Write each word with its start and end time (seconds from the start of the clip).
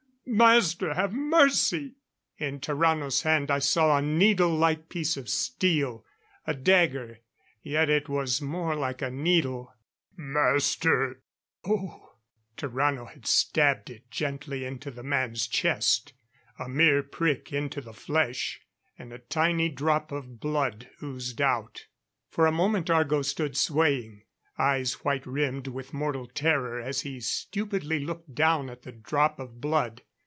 Master! 0.33 0.93
Have 0.93 1.11
mercy!" 1.11 1.95
In 2.37 2.61
Tarrano's 2.61 3.23
hand 3.23 3.51
I 3.51 3.59
saw 3.59 3.97
a 3.97 4.01
needle 4.01 4.51
like 4.51 4.87
piece 4.87 5.17
of 5.17 5.27
steel. 5.27 6.05
A 6.47 6.53
dagger, 6.53 7.19
yet 7.63 7.89
it 7.89 8.07
was 8.07 8.41
more 8.41 8.73
like 8.73 9.01
a 9.01 9.11
needle. 9.11 9.73
"Master 10.15 11.21
Oh" 11.65 12.13
Tarrano 12.57 13.07
had 13.11 13.27
stabbed 13.27 13.89
it 13.89 14.09
gently 14.09 14.63
into 14.63 14.89
the 14.89 15.03
man's 15.03 15.47
chest. 15.47 16.13
A 16.57 16.69
mere 16.69 17.03
prick 17.03 17.51
into 17.51 17.81
the 17.81 17.91
flesh, 17.93 18.61
and 18.97 19.11
a 19.11 19.19
tiny 19.19 19.67
drop 19.67 20.13
of 20.13 20.39
blood 20.39 20.87
oozed 21.03 21.41
out. 21.41 21.87
For 22.29 22.45
a 22.47 22.53
moment 22.53 22.89
Argo 22.89 23.21
stood 23.21 23.57
swaying. 23.57 24.23
Eyes 24.57 24.93
white 25.03 25.25
rimmed 25.25 25.67
with 25.67 25.93
mortal 25.93 26.27
terror 26.27 26.79
as 26.79 27.01
he 27.01 27.19
stupidly 27.19 27.99
looked 27.99 28.33
down 28.33 28.69
at 28.69 28.83
the 28.83 28.93
drop 28.93 29.37
of 29.37 29.59
blood. 29.59 30.03